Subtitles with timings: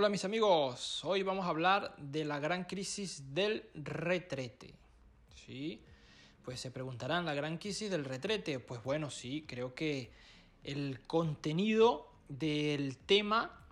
[0.00, 4.72] Hola mis amigos, hoy vamos a hablar de la gran crisis del retrete.
[5.34, 5.84] ¿Sí?
[6.42, 8.60] Pues se preguntarán, ¿la gran crisis del retrete?
[8.60, 10.10] Pues bueno, sí, creo que
[10.64, 13.62] el contenido del tema,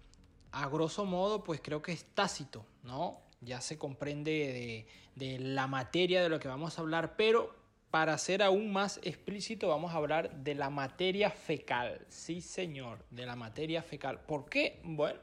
[0.53, 3.23] a grosso modo, pues creo que es tácito, ¿no?
[3.41, 7.57] Ya se comprende de, de la materia de lo que vamos a hablar, pero
[7.91, 12.05] para ser aún más explícito vamos a hablar de la materia fecal.
[12.11, 14.21] Sí, señor, de la materia fecal.
[14.21, 14.83] ¿Por qué?
[14.85, 15.21] Bueno,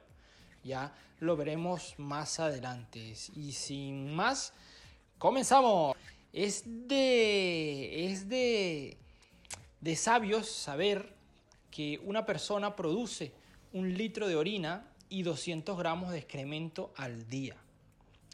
[0.65, 3.13] ya lo veremos más adelante.
[3.35, 4.51] Y sin más,
[5.17, 5.95] comenzamos.
[6.33, 8.11] Es de.
[8.11, 8.97] Es de.
[9.79, 11.13] de sabios saber
[11.71, 13.31] que una persona produce
[13.71, 17.55] un litro de orina y 200 gramos de excremento al día.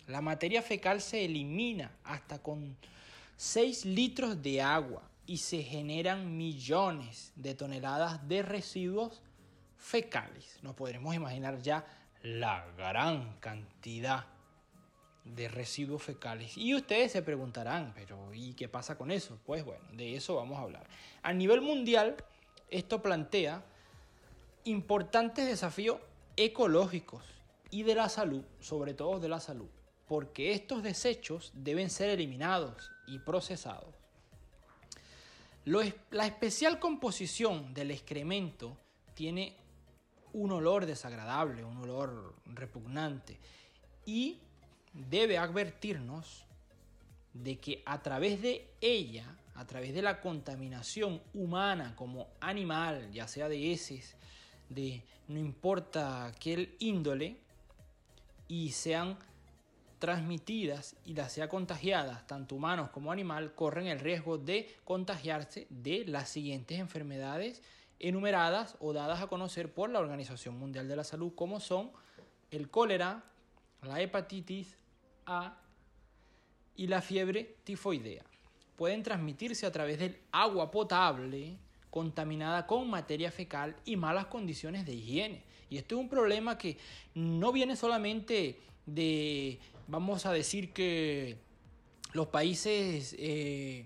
[0.07, 2.75] La materia fecal se elimina hasta con
[3.37, 9.21] 6 litros de agua y se generan millones de toneladas de residuos
[9.77, 10.59] fecales.
[10.61, 11.85] Nos podremos imaginar ya
[12.23, 14.25] la gran cantidad
[15.23, 16.57] de residuos fecales.
[16.57, 19.39] Y ustedes se preguntarán, pero ¿y qué pasa con eso?
[19.45, 20.87] Pues bueno, de eso vamos a hablar.
[21.21, 22.15] A nivel mundial,
[22.69, 23.63] esto plantea
[24.63, 25.99] importantes desafíos
[26.35, 27.23] ecológicos
[27.69, 29.69] y de la salud, sobre todo de la salud,
[30.07, 33.95] porque estos desechos deben ser eliminados y procesados.
[35.65, 38.77] la especial composición del excremento
[39.13, 39.55] tiene
[40.33, 43.37] un olor desagradable, un olor repugnante.
[44.05, 44.39] Y
[44.93, 46.45] debe advertirnos
[47.33, 53.27] de que a través de ella, a través de la contaminación humana como animal, ya
[53.27, 54.15] sea de heces,
[54.69, 57.37] de no importa qué índole,
[58.47, 59.17] y sean
[59.99, 66.05] transmitidas y las sea contagiadas, tanto humanos como animal, corren el riesgo de contagiarse de
[66.05, 67.61] las siguientes enfermedades
[68.01, 71.91] enumeradas o dadas a conocer por la Organización Mundial de la Salud, como son
[72.49, 73.23] el cólera,
[73.83, 74.77] la hepatitis
[75.25, 75.57] A
[76.75, 78.23] y la fiebre tifoidea.
[78.75, 81.57] Pueden transmitirse a través del agua potable
[81.89, 85.43] contaminada con materia fecal y malas condiciones de higiene.
[85.69, 86.77] Y esto es un problema que
[87.13, 91.37] no viene solamente de, vamos a decir que
[92.13, 93.85] los países eh,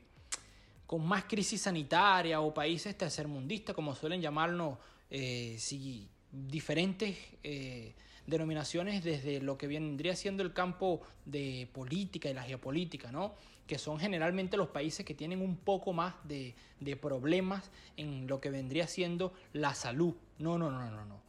[0.86, 4.78] con más crisis sanitaria o países tercermundistas, como suelen llamarnos,
[5.10, 7.94] eh, si diferentes eh,
[8.28, 13.34] denominaciones desde lo que vendría siendo el campo de política y la geopolítica, ¿no?
[13.66, 18.40] que son generalmente los países que tienen un poco más de, de problemas en lo
[18.40, 20.14] que vendría siendo la salud.
[20.38, 21.20] No, no, no, no, no.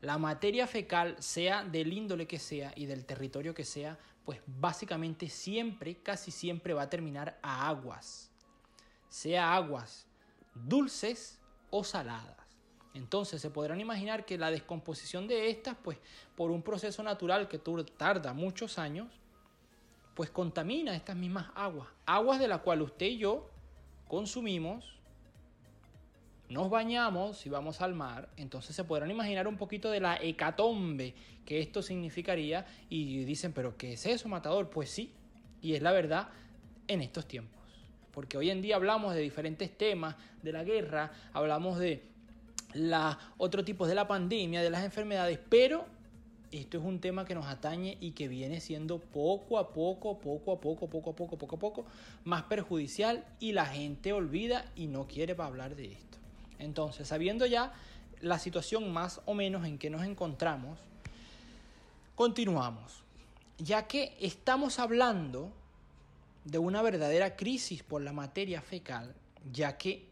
[0.00, 5.28] La materia fecal, sea del índole que sea y del territorio que sea, pues básicamente
[5.28, 8.29] siempre, casi siempre va a terminar a aguas
[9.10, 10.06] sea aguas
[10.54, 11.38] dulces
[11.68, 12.36] o saladas.
[12.94, 15.98] Entonces se podrán imaginar que la descomposición de estas, pues
[16.34, 19.08] por un proceso natural que tarda muchos años,
[20.14, 21.88] pues contamina estas mismas aguas.
[22.06, 23.48] Aguas de las cuales usted y yo
[24.08, 24.98] consumimos,
[26.48, 31.14] nos bañamos y vamos al mar, entonces se podrán imaginar un poquito de la hecatombe
[31.44, 34.68] que esto significaría y dicen, pero ¿qué es eso, matador?
[34.68, 35.14] Pues sí,
[35.62, 36.28] y es la verdad
[36.88, 37.59] en estos tiempos
[38.12, 42.02] porque hoy en día hablamos de diferentes temas, de la guerra, hablamos de
[42.74, 45.86] la, otro tipo de la pandemia, de las enfermedades, pero
[46.52, 50.52] esto es un tema que nos atañe y que viene siendo poco a poco, poco
[50.52, 51.84] a poco, poco a poco, poco a poco
[52.24, 56.18] más perjudicial y la gente olvida y no quiere hablar de esto.
[56.58, 57.72] Entonces, sabiendo ya
[58.20, 60.78] la situación más o menos en que nos encontramos,
[62.16, 63.02] continuamos.
[63.58, 65.52] Ya que estamos hablando
[66.50, 69.14] de una verdadera crisis por la materia fecal,
[69.52, 70.10] ya que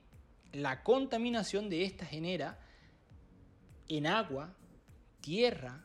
[0.52, 2.60] la contaminación de esta genera
[3.88, 4.54] en agua,
[5.20, 5.84] tierra,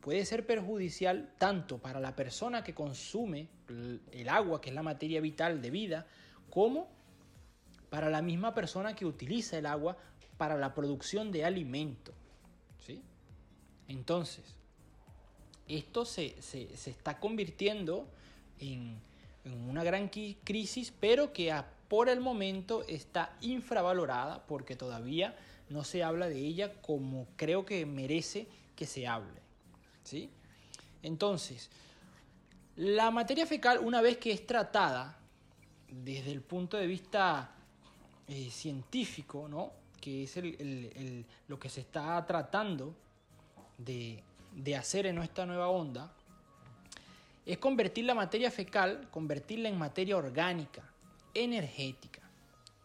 [0.00, 3.48] puede ser perjudicial tanto para la persona que consume
[4.10, 6.06] el agua, que es la materia vital de vida,
[6.50, 6.88] como
[7.88, 9.96] para la misma persona que utiliza el agua
[10.36, 12.12] para la producción de alimento.
[12.84, 13.00] ¿sí?
[13.86, 14.44] Entonces,
[15.68, 18.08] esto se, se está convirtiendo
[18.58, 18.98] en,
[19.44, 21.54] en una gran crisis, pero que
[21.88, 25.36] por el momento está infravalorada porque todavía
[25.68, 29.40] no se habla de ella como creo que merece que se hable.
[30.02, 30.30] ¿sí?
[31.02, 31.70] Entonces,
[32.76, 35.18] la materia fecal, una vez que es tratada
[35.88, 37.52] desde el punto de vista
[38.26, 39.72] eh, científico, ¿no?
[40.00, 40.36] que es
[41.48, 42.94] lo que se está tratando
[43.78, 46.12] de, de hacer en nuestra nueva onda,
[47.46, 50.82] es convertir la materia fecal, convertirla en materia orgánica,
[51.34, 52.22] energética.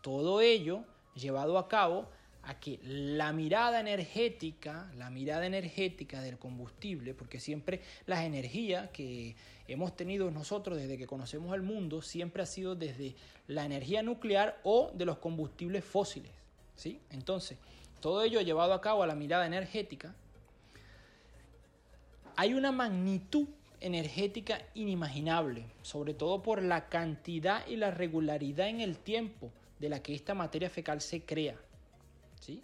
[0.01, 0.83] Todo ello
[1.15, 2.07] llevado a cabo
[2.43, 9.35] a que la mirada energética, la mirada energética del combustible, porque siempre las energías que
[9.67, 13.15] hemos tenido nosotros desde que conocemos el mundo, siempre ha sido desde
[13.47, 16.31] la energía nuclear o de los combustibles fósiles.
[16.75, 16.99] ¿sí?
[17.11, 17.57] Entonces,
[17.99, 20.15] todo ello llevado a cabo a la mirada energética,
[22.35, 23.47] hay una magnitud
[23.81, 30.01] energética inimaginable, sobre todo por la cantidad y la regularidad en el tiempo de la
[30.01, 31.55] que esta materia fecal se crea.
[32.39, 32.61] ¿sí?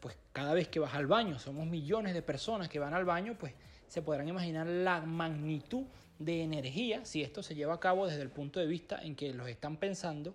[0.00, 3.36] Pues cada vez que vas al baño, somos millones de personas que van al baño,
[3.38, 3.54] pues
[3.88, 5.84] se podrán imaginar la magnitud
[6.18, 9.32] de energía, si esto se lleva a cabo desde el punto de vista en que
[9.32, 10.34] los están pensando,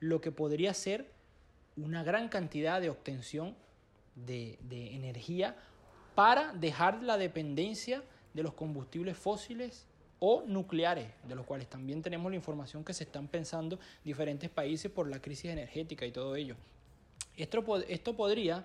[0.00, 1.10] lo que podría ser
[1.76, 3.54] una gran cantidad de obtención
[4.14, 5.56] de, de energía
[6.14, 8.02] para dejar la dependencia
[8.34, 9.86] de los combustibles fósiles
[10.18, 14.90] o nucleares, de los cuales también tenemos la información que se están pensando diferentes países
[14.90, 16.54] por la crisis energética y todo ello.
[17.36, 18.64] Esto, esto podría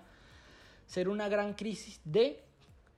[0.86, 2.42] ser una gran crisis de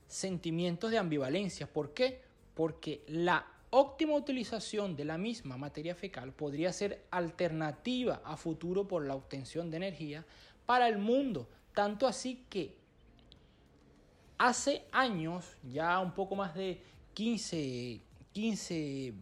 [0.07, 1.67] sentimientos de ambivalencia.
[1.67, 2.21] ¿Por qué?
[2.55, 9.07] Porque la óptima utilización de la misma materia fecal podría ser alternativa a futuro por
[9.07, 10.25] la obtención de energía
[10.67, 11.49] para el mundo.
[11.73, 12.77] Tanto así que
[14.41, 16.81] hace años, ya un poco más de
[17.13, 18.01] 15,
[18.33, 19.13] 15,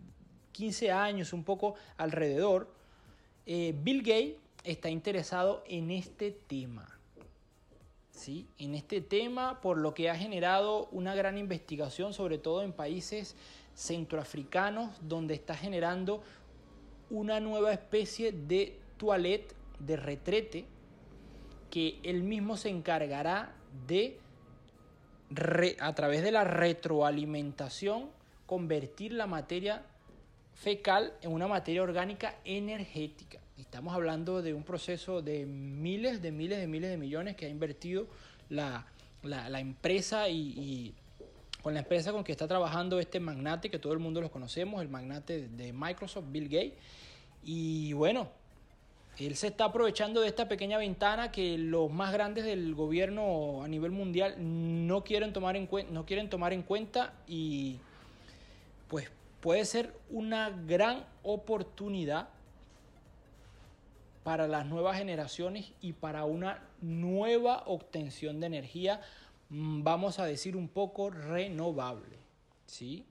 [0.53, 2.73] 15 años, un poco alrededor,
[3.45, 6.87] eh, Bill Gates está interesado en este tema.
[8.13, 8.47] ¿sí?
[8.59, 13.35] En este tema, por lo que ha generado una gran investigación, sobre todo en países
[13.75, 16.23] centroafricanos, donde está generando
[17.11, 20.65] una nueva especie de toilette, de retrete,
[21.71, 23.53] que él mismo se encargará
[23.89, 24.21] de
[25.81, 28.09] a través de la retroalimentación,
[28.47, 29.83] convertir la materia
[30.55, 33.39] fecal en una materia orgánica energética.
[33.59, 37.49] Estamos hablando de un proceso de miles, de miles, de miles de millones que ha
[37.49, 38.07] invertido
[38.49, 38.87] la,
[39.59, 40.95] empresa y,
[41.63, 44.81] con la empresa con que está trabajando este magnate, que todo el mundo lo conocemos,
[44.81, 46.75] el magnate de Microsoft, Bill Gates.
[47.45, 48.31] Y bueno,
[49.27, 53.69] él se está aprovechando de esta pequeña ventana que los más grandes del gobierno a
[53.69, 57.79] nivel mundial no quieren tomar en, no quieren tomar en cuenta y
[58.89, 59.11] pues
[59.41, 62.29] puede ser una gran oportunidad
[64.23, 69.01] para las nuevas generaciones y para una nueva obtención de energía,
[69.49, 72.19] mm, vamos a decir un poco renovable,
[72.67, 73.07] ¿sí?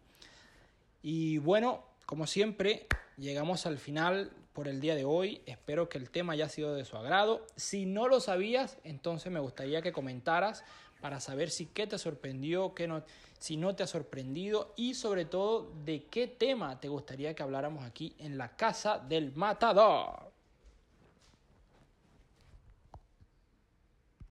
[1.02, 2.86] Y bueno, como siempre,
[3.18, 5.40] llegamos al final por el día de hoy.
[5.46, 7.46] Espero que el tema haya sido de su agrado.
[7.56, 10.64] Si no lo sabías, entonces me gustaría que comentaras
[11.00, 13.04] para saber si qué te sorprendió, no,
[13.38, 17.86] si no te ha sorprendido y sobre todo de qué tema te gustaría que habláramos
[17.86, 20.27] aquí en la casa del matador.